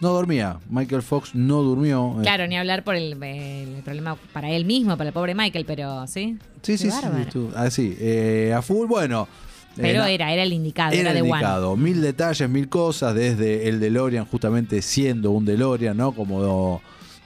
No 0.00 0.10
dormía. 0.12 0.58
Michael 0.70 1.02
Fox 1.02 1.34
no 1.34 1.62
durmió. 1.62 2.16
Claro, 2.22 2.46
ni 2.46 2.56
hablar 2.56 2.84
por 2.84 2.94
el, 2.96 3.22
el 3.22 3.82
problema 3.84 4.16
para 4.32 4.48
él 4.50 4.64
mismo, 4.64 4.96
para 4.96 5.08
el 5.08 5.12
pobre 5.12 5.34
Michael, 5.34 5.64
pero 5.66 6.06
sí. 6.06 6.38
Sí, 6.62 6.72
Qué 6.72 6.78
sí, 6.78 6.90
sí. 6.90 6.96
bárbaro. 7.02 7.22
estuvo- 7.24 7.52
ah, 7.54 7.68
eh, 7.78 8.54
a 8.56 8.62
full, 8.62 8.86
bueno. 8.86 9.28
eh, 9.76 9.80
Pero 9.82 10.04
era, 10.04 10.32
era 10.32 10.42
el 10.42 10.52
indicado, 10.54 10.92
era, 10.92 11.02
Era 11.10 11.12
de 11.12 11.20
One. 11.20 11.30
indicado. 11.30 11.76
Mil 11.76 12.00
detalles, 12.00 12.48
mil 12.48 12.68
cosas, 12.70 13.14
desde 13.14 13.68
el 13.68 13.78
DeLorean 13.78 14.24
justamente 14.24 14.80
siendo 14.80 15.32
un 15.32 15.44
DeLorean, 15.44 15.96
¿no? 15.96 16.12
Como 16.12 16.80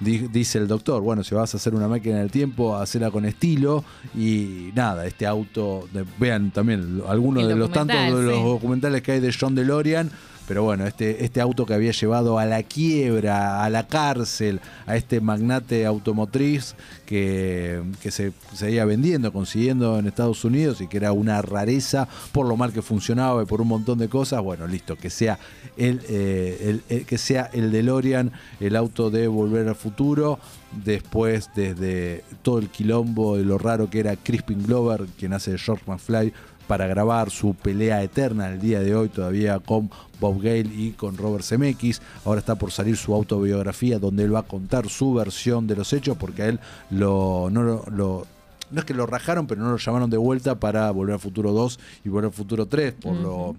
dice 0.04 0.58
el 0.58 0.68
doctor, 0.68 1.02
bueno, 1.02 1.25
si 1.25 1.34
vas 1.34 1.54
a 1.54 1.56
hacer 1.56 1.75
una 1.75 1.88
máquina 1.88 2.18
del 2.18 2.30
tiempo, 2.30 2.76
hacela 2.76 3.11
con 3.11 3.25
estilo 3.25 3.82
y 4.16 4.70
nada, 4.75 5.06
este 5.06 5.26
auto, 5.26 5.88
de- 5.92 6.04
vean 6.18 6.50
también 6.50 7.02
algunos 7.08 7.42
de 7.49 7.54
los 7.56 7.70
tantos 7.73 7.96
de 8.20 8.26
los 8.26 8.44
documentales 8.44 9.02
que 9.02 9.12
hay 9.12 9.20
de 9.20 9.34
John 9.38 9.54
DeLorean. 9.54 10.11
Pero 10.46 10.62
bueno, 10.62 10.86
este, 10.86 11.24
este 11.24 11.40
auto 11.40 11.64
que 11.64 11.72
había 11.72 11.92
llevado 11.92 12.38
a 12.38 12.44
la 12.44 12.62
quiebra, 12.62 13.64
a 13.64 13.70
la 13.70 13.86
cárcel, 13.86 14.60
a 14.86 14.94
este 14.96 15.20
magnate 15.22 15.86
automotriz 15.86 16.74
que, 17.06 17.82
que 18.02 18.10
se 18.10 18.32
seguía 18.54 18.84
vendiendo, 18.84 19.32
consiguiendo 19.32 19.98
en 19.98 20.06
Estados 20.06 20.44
Unidos 20.44 20.80
y 20.82 20.86
que 20.86 20.98
era 20.98 21.12
una 21.12 21.40
rareza 21.40 22.08
por 22.32 22.46
lo 22.46 22.56
mal 22.58 22.72
que 22.72 22.82
funcionaba 22.82 23.42
y 23.42 23.46
por 23.46 23.62
un 23.62 23.68
montón 23.68 23.98
de 23.98 24.08
cosas. 24.08 24.42
Bueno, 24.42 24.66
listo, 24.66 24.96
que 24.96 25.08
sea 25.08 25.38
el, 25.78 26.02
eh, 26.08 26.58
el- 26.60 26.82
el- 26.98 27.06
que 27.06 27.16
sea 27.16 27.48
el 27.54 27.70
DeLorean, 27.72 28.30
el 28.60 28.76
auto 28.76 29.10
de 29.10 29.26
Volver 29.28 29.66
al 29.68 29.76
Futuro. 29.76 30.38
Después, 30.84 31.50
desde 31.54 32.24
todo 32.42 32.58
el 32.58 32.68
quilombo 32.68 33.36
de 33.36 33.44
lo 33.44 33.58
raro 33.58 33.88
que 33.88 34.00
era 34.00 34.16
Crispin 34.16 34.62
Glover, 34.64 35.06
quien 35.18 35.32
hace 35.32 35.56
George 35.56 35.84
McFly, 35.86 36.32
para 36.66 36.87
grabar 36.87 37.30
su 37.30 37.54
pelea 37.54 38.02
eterna 38.02 38.49
el 38.49 38.61
día 38.61 38.80
de 38.80 38.94
hoy 38.94 39.09
todavía 39.09 39.59
con 39.59 39.90
Bob 40.21 40.38
Gale 40.42 40.71
y 40.75 40.92
con 40.92 41.16
Robert 41.16 41.44
Zemeckis. 41.44 42.00
Ahora 42.25 42.40
está 42.40 42.54
por 42.54 42.71
salir 42.73 42.97
su 42.97 43.14
autobiografía 43.14 43.99
donde 43.99 44.25
él 44.25 44.35
va 44.35 44.40
a 44.40 44.42
contar 44.44 44.88
su 44.88 45.12
versión 45.14 45.66
de 45.66 45.76
los 45.76 45.92
hechos 45.92 46.16
porque 46.16 46.42
a 46.42 46.47
él 46.49 46.61
lo, 46.90 47.49
no 47.50 47.62
lo, 47.62 47.85
lo- 47.90 48.26
no 48.71 48.80
es 48.80 48.87
que 48.87 48.94
lo 48.94 49.06
rajaron, 49.06 49.47
pero 49.47 49.61
no 49.62 49.71
lo 49.71 49.76
llamaron 49.76 50.09
de 50.11 50.16
vuelta 50.16 50.54
para 50.59 50.90
Volver 50.90 51.14
al 51.14 51.21
Futuro 51.21 51.52
2 51.52 51.78
y 52.04 52.09
Volver 52.09 52.26
al 52.26 52.33
Futuro 52.33 52.66
3 52.66 52.94
por 52.94 53.14
lo 53.14 53.54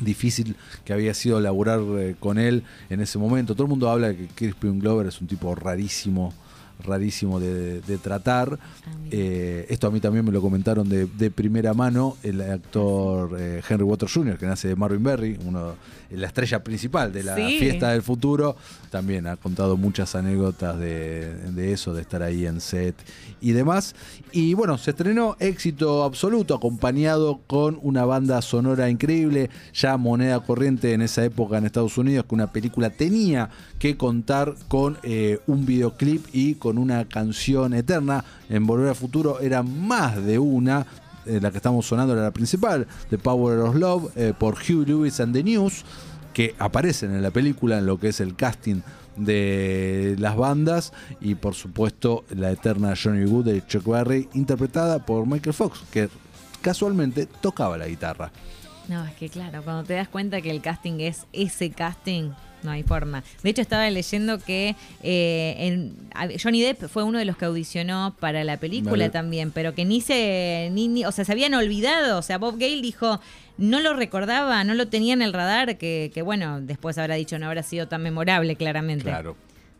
difícil 0.00 0.56
que 0.84 0.92
había 0.92 1.14
sido 1.14 1.40
laburar 1.40 1.80
eh, 1.98 2.16
con 2.18 2.36
él 2.38 2.62
en 2.90 3.00
ese 3.00 3.18
momento. 3.18 3.54
Todo 3.54 3.64
el 3.64 3.70
mundo 3.70 3.88
habla 3.88 4.08
de 4.08 4.16
que 4.16 4.26
Crispin 4.26 4.78
Glover 4.78 5.06
es 5.06 5.20
un 5.20 5.26
tipo 5.26 5.54
rarísimo, 5.54 6.34
rarísimo 6.84 7.40
de, 7.40 7.80
de 7.80 7.98
tratar. 7.98 8.58
Eh, 9.10 9.66
esto 9.68 9.86
a 9.86 9.90
mí 9.90 10.00
también 10.00 10.24
me 10.24 10.32
lo 10.32 10.40
comentaron 10.40 10.88
de, 10.88 11.06
de 11.06 11.30
primera 11.30 11.74
mano 11.74 12.16
el 12.22 12.40
actor 12.40 13.36
eh, 13.38 13.62
Henry 13.68 13.84
Waters 13.84 14.12
Jr., 14.12 14.36
que 14.38 14.46
nace 14.46 14.68
de 14.68 14.76
Marvin 14.76 15.02
Berry, 15.02 15.38
uno, 15.46 15.74
la 16.10 16.26
estrella 16.26 16.62
principal 16.64 17.12
de 17.12 17.22
la 17.22 17.36
Sí. 17.36 17.58
fiesta 17.58 17.90
del 17.92 18.02
futuro. 18.02 18.56
También 18.90 19.26
ha 19.26 19.36
contado 19.36 19.76
muchas 19.76 20.14
anécdotas 20.14 20.78
de, 20.78 21.34
de 21.52 21.72
eso, 21.72 21.92
de 21.94 22.02
estar 22.02 22.22
ahí 22.22 22.46
en 22.46 22.60
set 22.60 22.94
y 23.40 23.52
demás. 23.52 23.94
Y 24.32 24.54
bueno, 24.54 24.78
se 24.78 24.90
estrenó 24.90 25.36
éxito 25.38 26.02
absoluto, 26.04 26.54
acompañado 26.54 27.40
con 27.46 27.78
una 27.82 28.04
banda 28.04 28.40
sonora 28.42 28.88
increíble, 28.90 29.50
ya 29.74 29.96
moneda 29.96 30.40
corriente 30.40 30.92
en 30.94 31.02
esa 31.02 31.24
época 31.24 31.58
en 31.58 31.66
Estados 31.66 31.98
Unidos, 31.98 32.24
que 32.28 32.34
una 32.34 32.50
película 32.52 32.90
tenía 32.90 33.50
que 33.78 33.96
contar 33.96 34.54
con 34.68 34.96
eh, 35.02 35.38
un 35.46 35.66
videoclip 35.66 36.24
y 36.32 36.54
con 36.54 36.65
una 36.66 37.06
canción 37.06 37.74
eterna. 37.74 38.24
En 38.48 38.66
Volver 38.66 38.88
al 38.88 38.96
Futuro 38.96 39.40
era 39.40 39.62
más 39.62 40.22
de 40.24 40.38
una, 40.38 40.86
la 41.24 41.50
que 41.50 41.56
estamos 41.56 41.86
sonando 41.86 42.12
era 42.12 42.22
la 42.22 42.32
principal, 42.32 42.86
The 43.10 43.18
Power 43.18 43.58
of 43.60 43.76
Love, 43.76 44.12
eh, 44.16 44.32
por 44.38 44.54
Hugh 44.54 44.86
Lewis 44.86 45.20
and 45.20 45.32
the 45.32 45.42
News, 45.42 45.84
que 46.34 46.54
aparecen 46.58 47.12
en 47.12 47.22
la 47.22 47.30
película 47.30 47.78
en 47.78 47.86
lo 47.86 47.98
que 47.98 48.08
es 48.08 48.20
el 48.20 48.36
casting 48.36 48.82
de 49.16 50.14
las 50.18 50.36
bandas 50.36 50.92
y 51.20 51.34
por 51.36 51.54
supuesto 51.54 52.24
la 52.28 52.50
eterna 52.50 52.94
Johnny 53.02 53.24
Good 53.24 53.46
de 53.46 53.66
Chuck 53.66 53.86
Berry 53.86 54.28
interpretada 54.34 54.98
por 55.04 55.26
Michael 55.26 55.54
Fox 55.54 55.82
que 55.90 56.10
casualmente 56.60 57.26
tocaba 57.26 57.78
la 57.78 57.88
guitarra. 57.88 58.30
No, 58.88 59.04
es 59.04 59.14
que 59.14 59.28
claro, 59.28 59.62
cuando 59.62 59.84
te 59.84 59.94
das 59.94 60.08
cuenta 60.08 60.40
que 60.40 60.50
el 60.50 60.60
casting 60.60 61.00
es 61.00 61.26
ese 61.32 61.70
casting, 61.70 62.30
no 62.62 62.70
hay 62.70 62.82
forma. 62.82 63.22
De 63.42 63.50
hecho, 63.50 63.62
estaba 63.62 63.88
leyendo 63.90 64.38
que 64.38 64.74
eh, 65.02 65.54
en- 65.58 65.94
Johnny 66.42 66.62
Depp 66.62 66.88
fue 66.88 67.02
uno 67.04 67.18
de 67.18 67.24
los 67.24 67.36
que 67.36 67.44
audicionó 67.44 68.14
para 68.18 68.42
la 68.44 68.56
película 68.56 68.90
Vale. 68.92 69.10
también, 69.10 69.50
pero 69.50 69.74
que 69.74 69.84
ni 69.84 70.00
se, 70.00 70.70
ni, 70.72 70.88
ni- 70.88 71.04
o 71.04 71.12
sea, 71.12 71.24
se 71.24 71.32
habían 71.32 71.54
olvidado. 71.54 72.18
O 72.18 72.22
sea, 72.22 72.38
Bob 72.38 72.58
Gale 72.58 72.80
dijo, 72.82 73.20
no 73.58 73.80
lo 73.80 73.94
recordaba, 73.94 74.64
no 74.64 74.74
lo 74.74 74.88
tenía 74.88 75.14
en 75.14 75.22
el 75.22 75.32
radar, 75.32 75.78
que, 75.78 76.10
que 76.12 76.22
bueno, 76.22 76.60
después 76.60 76.98
habrá 76.98 77.14
dicho, 77.14 77.38
no 77.38 77.46
habrá 77.46 77.62
sido 77.62 77.88
tan 77.88 78.02
memorable, 78.02 78.56
claramente. 78.56 79.04
Claro. 79.04 79.36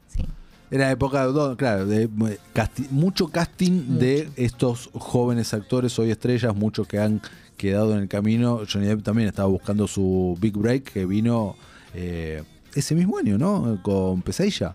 Sí. 0.09 0.23
Era 0.71 0.91
época, 0.91 1.27
claro, 1.57 1.87
de 1.87 2.05
eh, 2.05 2.39
casti- 2.55 2.89
mucho 2.91 3.29
casting 3.29 3.99
de 3.99 4.29
estos 4.37 4.91
jóvenes 4.95 5.55
actores, 5.55 5.99
hoy 5.99 6.11
estrellas, 6.11 6.55
muchos 6.57 6.87
que 6.89 6.99
han 6.99 7.21
quedado 7.57 7.95
en 7.95 8.03
el 8.03 8.09
camino. 8.09 8.63
Johnny 8.71 8.87
Depp 8.87 9.03
también 9.03 9.29
estaba 9.29 9.49
buscando 9.49 9.87
su 9.87 10.37
big 10.41 10.57
break 10.57 10.93
que 10.93 11.07
vino 11.07 11.57
eh, 11.95 12.43
ese 12.77 12.95
mismo 12.95 13.19
año, 13.19 13.39
¿no? 13.39 13.79
Con 13.83 14.23
Pesadilla. 14.23 14.75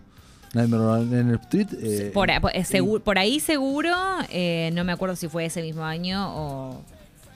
Nightmare 0.54 0.82
on 0.84 1.14
Elm 1.14 1.34
Street. 1.44 1.68
eh, 1.80 2.10
Por, 2.12 2.28
eh, 2.30 2.38
segu- 2.64 3.00
por 3.00 3.18
ahí 3.18 3.40
seguro, 3.40 3.90
eh, 4.30 4.70
no 4.74 4.84
me 4.84 4.92
acuerdo 4.92 5.16
si 5.16 5.28
fue 5.28 5.46
ese 5.46 5.62
mismo 5.62 5.82
año 5.84 6.30
o... 6.36 6.82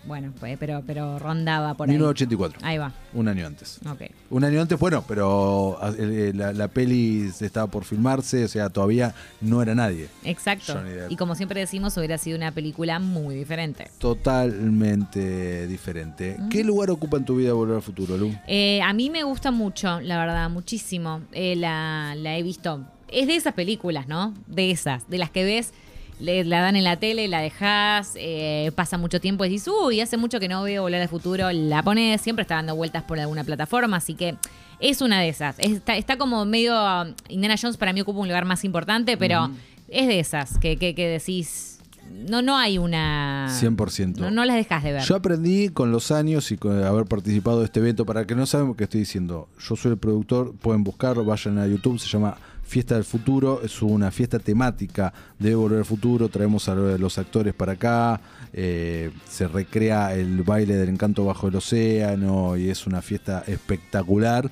Bueno, 0.06 0.32
fue- 0.38 0.56
pero, 0.58 0.82
pero 0.86 1.18
rondaba 1.18 1.74
por 1.74 1.88
ahí. 1.88 1.94
1984. 1.94 2.60
Ahí 2.62 2.78
va. 2.78 2.92
Un 3.12 3.28
año 3.28 3.46
antes. 3.46 3.80
Ok. 3.90 4.02
Un 4.30 4.44
año 4.44 4.60
antes, 4.60 4.78
bueno, 4.78 5.04
pero 5.06 5.78
eh, 5.98 6.32
la, 6.34 6.52
la 6.52 6.68
peli 6.68 7.30
estaba 7.40 7.66
por 7.66 7.84
filmarse, 7.84 8.44
o 8.44 8.48
sea, 8.48 8.68
todavía 8.70 9.14
no 9.40 9.62
era 9.62 9.74
nadie. 9.74 10.08
Exacto. 10.24 10.74
Y 11.08 11.16
como 11.16 11.34
siempre 11.34 11.60
decimos, 11.60 11.96
hubiera 11.96 12.18
sido 12.18 12.36
una 12.36 12.52
película 12.52 12.98
muy 12.98 13.34
diferente. 13.34 13.90
Totalmente 13.98 15.66
diferente. 15.66 16.36
¿Qué 16.50 16.64
lugar 16.64 16.90
ocupa 16.90 17.16
en 17.16 17.24
tu 17.24 17.36
vida 17.36 17.52
Volver 17.52 17.76
al 17.76 17.82
Futuro, 17.82 18.16
Lu? 18.16 18.32
Eh, 18.46 18.80
a 18.82 18.92
mí 18.92 19.10
me 19.10 19.22
gusta 19.24 19.50
mucho, 19.50 20.00
la 20.00 20.18
verdad, 20.18 20.48
muchísimo. 20.50 21.22
Eh, 21.32 21.56
la, 21.56 22.14
la 22.16 22.36
he 22.36 22.42
visto. 22.42 22.84
Es 23.08 23.26
de 23.28 23.36
esas 23.36 23.54
películas, 23.54 24.08
¿no? 24.08 24.34
De 24.46 24.70
esas, 24.70 25.08
de 25.08 25.18
las 25.18 25.30
que 25.30 25.44
ves, 25.44 25.72
le- 26.20 26.44
la 26.44 26.60
dan 26.60 26.76
en 26.76 26.84
la 26.84 26.96
tele, 26.96 27.28
la 27.28 27.40
dejas, 27.40 28.14
eh, 28.16 28.70
pasa 28.74 28.98
mucho 28.98 29.20
tiempo 29.20 29.44
y 29.44 29.48
dices, 29.48 29.68
uy, 29.68 30.00
hace 30.00 30.16
mucho 30.16 30.40
que 30.40 30.48
no 30.48 30.62
veo 30.62 30.82
Volver 30.82 31.02
al 31.02 31.08
Futuro, 31.08 31.50
la 31.52 31.82
pones, 31.82 32.20
siempre 32.20 32.42
está 32.42 32.56
dando 32.56 32.74
vueltas 32.76 33.02
por 33.04 33.18
alguna 33.20 33.44
plataforma, 33.44 33.98
así 33.98 34.14
que 34.14 34.36
es 34.80 35.00
una 35.00 35.20
de 35.20 35.28
esas. 35.28 35.58
Está, 35.58 35.96
está 35.96 36.18
como 36.18 36.44
medio. 36.44 36.74
Indiana 37.28 37.56
Jones 37.60 37.76
para 37.76 37.92
mí 37.92 38.00
ocupa 38.02 38.20
un 38.20 38.28
lugar 38.28 38.44
más 38.44 38.64
importante, 38.64 39.16
pero 39.16 39.50
es 39.88 40.06
de 40.06 40.20
esas 40.20 40.58
que, 40.58 40.76
que, 40.76 40.94
que 40.94 41.08
decís. 41.08 41.72
No, 42.28 42.40
no 42.40 42.56
hay 42.56 42.78
una. 42.78 43.48
100%. 43.50 44.16
No, 44.18 44.30
no 44.30 44.44
las 44.44 44.54
dejas 44.56 44.84
de 44.84 44.92
ver. 44.92 45.02
Yo 45.02 45.16
aprendí 45.16 45.70
con 45.70 45.90
los 45.90 46.12
años 46.12 46.52
y 46.52 46.56
con 46.56 46.84
haber 46.84 47.04
participado 47.06 47.58
de 47.60 47.64
este 47.64 47.80
evento, 47.80 48.06
para 48.06 48.26
que 48.26 48.34
no 48.36 48.46
saben 48.46 48.68
lo 48.68 48.76
que 48.76 48.84
estoy 48.84 49.00
diciendo, 49.00 49.48
yo 49.58 49.74
soy 49.74 49.92
el 49.92 49.98
productor, 49.98 50.54
pueden 50.56 50.84
buscarlo, 50.84 51.24
vayan 51.24 51.58
a 51.58 51.66
YouTube, 51.66 51.98
se 51.98 52.06
llama 52.08 52.36
Fiesta 52.66 52.96
del 52.96 53.04
Futuro, 53.04 53.60
es 53.62 53.80
una 53.80 54.10
fiesta 54.10 54.38
temática 54.38 55.12
de 55.38 55.54
Volver 55.54 55.78
al 55.78 55.84
Futuro, 55.84 56.28
traemos 56.28 56.68
a 56.68 56.74
los 56.74 57.18
actores 57.18 57.54
para 57.54 57.72
acá, 57.72 58.20
eh, 58.52 59.10
se 59.28 59.46
recrea 59.46 60.14
el 60.14 60.42
baile 60.42 60.74
del 60.74 60.88
encanto 60.88 61.24
bajo 61.24 61.48
el 61.48 61.56
océano 61.56 62.56
y 62.56 62.68
es 62.68 62.86
una 62.86 63.02
fiesta 63.02 63.44
espectacular. 63.46 64.50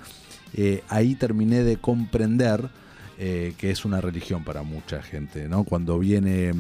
Eh, 0.55 0.83
ahí 0.89 1.17
terminé 1.17 1.65
de 1.65 1.79
comprender 1.79 2.71
eh, 3.19 3.55
que 3.59 3.71
es 3.71 3.85
una 3.85 4.01
religión 4.01 4.43
para 4.45 4.63
mucha 4.63 5.03
gente, 5.03 5.49
¿no? 5.49 5.65
Cuando 5.65 5.99
viene 5.99 6.53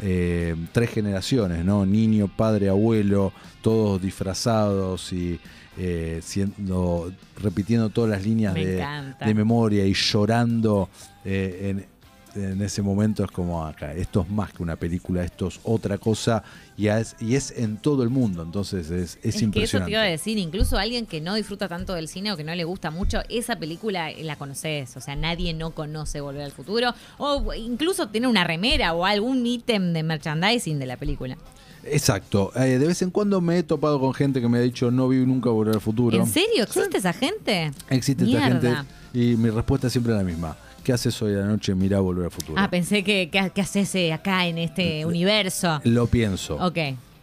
eh, 0.00 0.54
tres 0.72 0.90
generaciones, 0.90 1.62
¿no? 1.64 1.84
Niño, 1.84 2.28
padre, 2.34 2.70
abuelo, 2.70 3.32
todos 3.60 4.00
disfrazados 4.00 5.12
y 5.12 5.38
eh, 5.82 6.20
siendo, 6.22 7.10
repitiendo 7.42 7.88
todas 7.88 8.10
las 8.10 8.22
líneas 8.22 8.52
Me 8.52 8.66
de, 8.66 9.34
memoria 9.34 9.86
y 9.86 9.94
llorando 9.94 10.90
eh, 11.24 11.70
en- 11.70 12.00
en 12.32 12.62
ese 12.62 12.80
momento 12.80 13.24
es 13.24 13.30
como 13.32 13.66
acá, 13.66 13.92
esto 13.92 14.20
es 14.20 14.30
más 14.30 14.52
que 14.52 14.62
una 14.62 14.76
película, 14.76 15.24
esto 15.24 15.48
es 15.48 15.58
otra 15.64 15.98
cosa 15.98 16.44
y 16.76 16.86
es, 16.86 17.16
y 17.18 17.34
es 17.34 17.50
en 17.56 17.76
todo 17.78 18.04
el 18.04 18.08
mundo, 18.08 18.44
entonces 18.44 18.88
es, 18.88 18.92
es, 18.92 19.16
Es 19.16 19.20
que 19.22 19.28
eso 19.30 19.38
te 19.38 19.44
impresionante. 19.46 19.90
iba 19.90 20.00
a 20.02 20.04
decir, 20.04 20.38
incluso 20.38 20.78
alguien 20.78 21.06
que 21.06 21.20
no 21.20 21.34
disfruta 21.34 21.66
tanto 21.66 21.92
del 21.92 22.06
cine 22.06 22.30
o 22.30 22.36
que 22.36 22.44
no 22.44 22.54
le 22.54 22.62
gusta 22.62 22.92
mucho, 22.92 23.18
esa 23.30 23.56
película 23.56 24.12
la 24.22 24.36
conoces. 24.36 24.96
O 24.96 25.00
sea, 25.00 25.16
nadie 25.16 25.54
no 25.54 25.72
conoce 25.72 26.20
Volver 26.20 26.42
al 26.42 26.52
Futuro. 26.52 26.94
O 27.18 27.52
incluso 27.52 28.10
tiene 28.10 28.28
una 28.28 28.44
remera 28.44 28.92
o 28.94 29.04
algún 29.04 29.44
ítem 29.44 29.92
de 29.92 30.04
merchandising 30.04 30.78
de 30.78 30.86
la 30.86 30.96
película. 30.96 31.36
Exacto, 31.84 32.52
Eh, 32.56 32.78
de 32.78 32.86
vez 32.86 33.00
en 33.02 33.10
cuando 33.10 33.40
me 33.40 33.58
he 33.58 33.62
topado 33.62 33.98
con 34.00 34.12
gente 34.14 34.40
que 34.40 34.48
me 34.48 34.58
ha 34.58 34.60
dicho 34.60 34.90
no 34.90 35.08
vi 35.08 35.18
nunca 35.18 35.50
Volver 35.50 35.74
al 35.74 35.80
Futuro. 35.80 36.16
¿En 36.16 36.26
serio? 36.26 36.64
¿Existe 36.64 36.98
esa 36.98 37.12
gente? 37.12 37.70
Existe 37.88 38.24
Mierda. 38.24 38.48
gente 38.48 38.74
y 39.12 39.36
mi 39.36 39.50
respuesta 39.50 39.86
es 39.86 39.92
siempre 39.92 40.12
la 40.14 40.22
misma. 40.22 40.56
¿Qué 40.84 40.92
haces 40.92 41.20
hoy 41.22 41.34
a 41.34 41.38
la 41.38 41.46
noche? 41.46 41.74
Mirá 41.74 42.00
Volver 42.00 42.26
al 42.26 42.30
Futuro. 42.30 42.54
Ah, 42.56 42.70
pensé 42.70 43.02
que, 43.04 43.28
que 43.30 43.60
haces 43.60 43.94
eh, 43.94 44.12
acá 44.12 44.46
en 44.46 44.58
este 44.58 45.04
universo. 45.04 45.80
Lo 45.84 46.06
pienso. 46.06 46.56
Ok. 46.56 46.78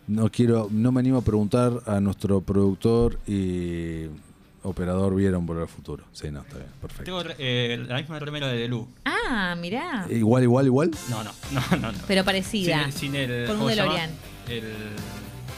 No 0.07 0.31
quiero, 0.31 0.69
no 0.71 0.91
me 0.91 0.99
animo 1.01 1.17
a 1.17 1.21
preguntar 1.21 1.81
a 1.85 1.99
nuestro 1.99 2.39
productor 2.41 3.19
y 3.27 4.05
operador 4.63 5.15
vieron 5.15 5.45
Volver 5.45 5.63
al 5.63 5.69
Futuro. 5.69 6.03
Sí, 6.13 6.29
no, 6.31 6.41
está 6.41 6.57
bien, 6.57 6.69
perfecto. 6.81 7.03
Tengo 7.03 7.35
eh, 7.37 7.83
la 7.87 7.97
misma 7.97 8.19
remera 8.19 8.47
de 8.47 8.57
Delu. 8.57 8.87
Ah, 9.05 9.55
mirá. 9.59 10.05
Igual, 10.09 10.43
igual, 10.43 10.65
igual. 10.65 10.91
No, 11.09 11.23
no, 11.23 11.31
no, 11.51 11.61
no. 11.77 11.91
no. 11.91 11.97
Pero 12.07 12.23
parecida. 12.23 12.83
Sin, 12.85 12.93
sin 12.93 13.15
el. 13.15 13.47
Con 13.47 13.55
un 13.55 13.61
¿cómo 13.63 13.69
se 13.69 13.75
llama? 13.75 13.95
El. 14.49 14.63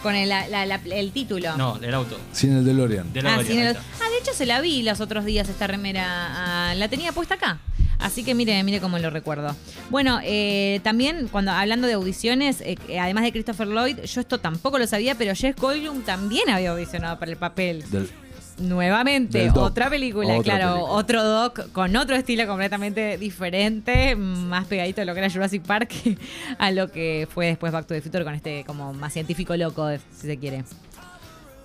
Con 0.03 0.15
el, 0.15 0.29
la- 0.29 0.48
la- 0.48 0.79
el 0.96 1.12
título. 1.12 1.58
No, 1.58 1.77
el 1.81 1.93
auto. 1.93 2.17
Sin 2.31 2.53
el 2.55 2.63
DeLorean. 2.63 3.12
DeLorean, 3.12 3.39
Ah, 3.39 3.43
ahí 3.50 3.58
el- 3.58 3.75
ah, 3.77 4.10
de 4.10 4.17
hecho 4.22 4.34
se 4.34 4.46
la 4.46 4.62
vi 4.62 4.81
los 4.81 5.01
otros 5.01 5.25
días 5.25 5.50
esta 5.50 5.67
remera. 5.67 6.69
ah, 6.72 6.74
la 6.75 6.88
tenía 6.88 7.12
puesta 7.12 7.34
acá. 7.36 7.60
Así 8.00 8.24
que 8.24 8.34
mire, 8.34 8.63
mire 8.63 8.79
cómo 8.79 8.98
lo 8.98 9.10
recuerdo. 9.10 9.53
Bueno, 9.89 10.22
eh, 10.24 10.79
también 10.84 11.27
cuando 11.27 11.51
hablando 11.51 11.86
de 11.86 11.93
audiciones, 11.93 12.62
eh, 12.62 12.77
además 12.98 13.25
de 13.25 13.34
Christopher 13.34 13.67
Lloyd, 13.67 13.98
yo 14.05 14.22
esto 14.22 14.38
tampoco 14.39 14.79
lo 14.79 14.88
sabía, 14.88 15.15
pero 15.15 15.36
Jeff 15.36 15.60
Goldblum 15.60 16.03
también 16.03 16.50
había 16.50 16.72
audicionado 16.72 17.19
para 17.19 17.31
el 17.31 17.38
papel. 17.38 17.84
Del- 17.91 18.10
Nuevamente, 18.59 19.49
otra 19.55 19.89
película, 19.89 20.33
Otra 20.37 20.43
claro, 20.43 20.73
película. 20.73 20.93
otro 20.93 21.23
doc 21.23 21.71
con 21.71 21.95
otro 21.95 22.15
estilo 22.15 22.45
completamente 22.47 23.17
diferente, 23.17 24.15
más 24.15 24.65
pegadito 24.65 25.01
a 25.01 25.05
lo 25.05 25.13
que 25.13 25.19
era 25.19 25.29
Jurassic 25.29 25.63
Park 25.63 25.91
a 26.57 26.71
lo 26.71 26.91
que 26.91 27.27
fue 27.33 27.47
después 27.47 27.71
Back 27.71 27.87
to 27.87 27.93
the 27.93 28.01
Future 28.01 28.23
con 28.23 28.35
este 28.35 28.63
como 28.65 28.93
más 28.93 29.13
científico 29.13 29.55
loco, 29.55 29.87
si 30.11 30.27
se 30.27 30.37
quiere. 30.37 30.63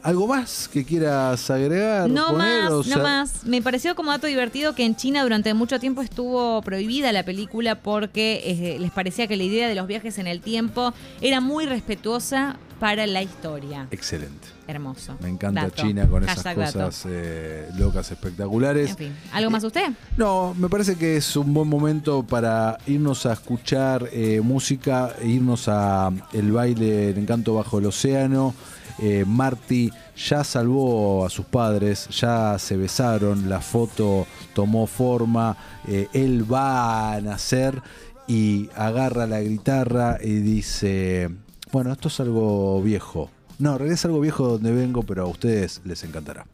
¿Algo 0.04 0.26
más 0.26 0.68
que 0.68 0.84
quieras 0.84 1.48
agregar? 1.48 2.10
No 2.10 2.32
poner, 2.32 2.64
más, 2.64 2.70
o 2.72 2.84
no 2.84 3.02
más. 3.02 3.44
Me 3.46 3.62
pareció 3.62 3.94
como 3.94 4.10
dato 4.10 4.26
divertido 4.26 4.74
que 4.74 4.84
en 4.84 4.96
China 4.96 5.22
durante 5.22 5.54
mucho 5.54 5.80
tiempo 5.80 6.02
estuvo 6.02 6.60
prohibida 6.60 7.10
la 7.10 7.22
película 7.22 7.76
porque 7.76 8.42
eh, 8.44 8.78
les 8.78 8.90
parecía 8.90 9.26
que 9.26 9.38
la 9.38 9.44
idea 9.44 9.66
de 9.66 9.74
los 9.74 9.86
viajes 9.86 10.18
en 10.18 10.26
el 10.26 10.42
tiempo 10.42 10.92
era 11.22 11.40
muy 11.40 11.64
respetuosa 11.64 12.58
para 12.84 13.06
la 13.06 13.22
historia. 13.22 13.88
Excelente. 13.90 14.46
Hermoso. 14.66 15.16
Me 15.22 15.30
encanta 15.30 15.62
Dato. 15.62 15.82
China 15.82 16.06
con 16.06 16.22
esas 16.22 16.42
Hashtag 16.42 16.54
cosas 16.54 17.06
eh, 17.08 17.70
locas, 17.78 18.12
espectaculares. 18.12 18.90
En 18.90 18.96
fin, 18.98 19.16
¿algo 19.32 19.50
más 19.50 19.64
usted? 19.64 19.90
No, 20.18 20.52
me 20.52 20.68
parece 20.68 20.96
que 20.96 21.16
es 21.16 21.34
un 21.34 21.54
buen 21.54 21.66
momento 21.66 22.24
para 22.24 22.76
irnos 22.86 23.24
a 23.24 23.32
escuchar 23.32 24.10
eh, 24.12 24.42
música, 24.42 25.14
e 25.18 25.28
irnos 25.28 25.66
a 25.66 26.12
el 26.34 26.52
baile 26.52 27.08
El 27.08 27.16
Encanto 27.16 27.54
Bajo 27.54 27.78
el 27.78 27.86
Océano. 27.86 28.54
Eh, 28.98 29.24
Marty 29.26 29.90
ya 30.14 30.44
salvó 30.44 31.24
a 31.24 31.30
sus 31.30 31.46
padres, 31.46 32.08
ya 32.10 32.58
se 32.58 32.76
besaron, 32.76 33.48
la 33.48 33.62
foto 33.62 34.26
tomó 34.52 34.86
forma, 34.86 35.56
eh, 35.88 36.08
él 36.12 36.44
va 36.52 37.14
a 37.14 37.20
nacer 37.22 37.80
y 38.26 38.68
agarra 38.76 39.26
la 39.26 39.40
guitarra 39.40 40.18
y 40.22 40.34
dice, 40.34 41.30
bueno, 41.75 41.90
esto 41.90 42.07
es 42.07 42.21
algo 42.21 42.81
viejo. 42.83 43.31
No, 43.59 43.76
es 43.78 44.04
algo 44.04 44.21
viejo 44.21 44.47
donde 44.47 44.71
vengo, 44.71 45.02
pero 45.02 45.25
a 45.25 45.26
ustedes 45.26 45.81
les 45.85 46.04
encantará. 46.04 46.47